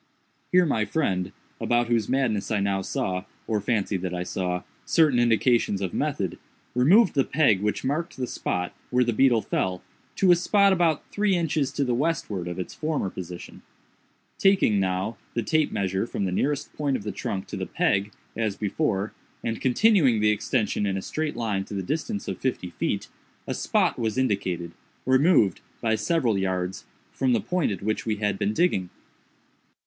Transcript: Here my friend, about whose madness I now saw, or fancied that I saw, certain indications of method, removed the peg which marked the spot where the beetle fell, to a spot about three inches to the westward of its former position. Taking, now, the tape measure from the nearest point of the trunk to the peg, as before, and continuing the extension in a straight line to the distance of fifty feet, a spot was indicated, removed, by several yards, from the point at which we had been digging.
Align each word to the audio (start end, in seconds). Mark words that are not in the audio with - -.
Here 0.51 0.65
my 0.65 0.83
friend, 0.83 1.31
about 1.59 1.85
whose 1.85 2.09
madness 2.09 2.49
I 2.49 2.59
now 2.59 2.81
saw, 2.81 3.25
or 3.45 3.61
fancied 3.61 4.01
that 4.01 4.15
I 4.15 4.23
saw, 4.23 4.63
certain 4.83 5.19
indications 5.19 5.79
of 5.79 5.93
method, 5.93 6.39
removed 6.73 7.13
the 7.13 7.23
peg 7.23 7.61
which 7.61 7.83
marked 7.83 8.17
the 8.17 8.25
spot 8.25 8.73
where 8.89 9.03
the 9.03 9.13
beetle 9.13 9.43
fell, 9.43 9.83
to 10.15 10.31
a 10.31 10.35
spot 10.35 10.73
about 10.73 11.05
three 11.11 11.35
inches 11.35 11.71
to 11.73 11.83
the 11.83 11.93
westward 11.93 12.47
of 12.47 12.57
its 12.57 12.73
former 12.73 13.11
position. 13.11 13.61
Taking, 14.39 14.79
now, 14.79 15.17
the 15.35 15.43
tape 15.43 15.71
measure 15.71 16.07
from 16.07 16.25
the 16.25 16.31
nearest 16.31 16.73
point 16.73 16.97
of 16.97 17.03
the 17.03 17.11
trunk 17.11 17.45
to 17.49 17.55
the 17.55 17.67
peg, 17.67 18.11
as 18.35 18.55
before, 18.55 19.13
and 19.43 19.61
continuing 19.61 20.19
the 20.19 20.31
extension 20.31 20.87
in 20.87 20.97
a 20.97 21.03
straight 21.03 21.35
line 21.35 21.63
to 21.65 21.75
the 21.75 21.83
distance 21.83 22.27
of 22.27 22.39
fifty 22.39 22.71
feet, 22.71 23.07
a 23.45 23.53
spot 23.53 23.99
was 23.99 24.17
indicated, 24.17 24.71
removed, 25.05 25.61
by 25.79 25.93
several 25.93 26.39
yards, 26.39 26.87
from 27.11 27.33
the 27.33 27.39
point 27.39 27.71
at 27.71 27.83
which 27.83 28.03
we 28.07 28.15
had 28.15 28.39
been 28.39 28.51
digging. 28.51 28.89